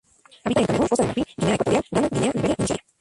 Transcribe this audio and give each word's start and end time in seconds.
Habita 0.43 0.61
en 0.61 0.65
Camerún, 0.65 0.87
Costa 0.87 1.01
de 1.03 1.07
Marfil, 1.09 1.25
Guinea 1.37 1.53
Ecuatorial, 1.53 1.83
Ghana, 1.91 2.09
Guinea, 2.11 2.31
Liberia 2.33 2.55
y 2.57 2.61
Nigeria. 2.65 2.83